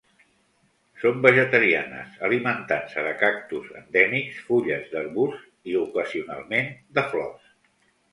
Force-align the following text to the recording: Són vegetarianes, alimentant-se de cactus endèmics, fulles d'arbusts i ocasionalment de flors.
Són 1.01 1.17
vegetarianes, 1.25 2.15
alimentant-se 2.29 3.03
de 3.07 3.11
cactus 3.23 3.67
endèmics, 3.81 4.39
fulles 4.47 4.89
d'arbusts 4.95 5.45
i 5.75 5.77
ocasionalment 5.83 6.73
de 6.99 7.05
flors. 7.13 7.53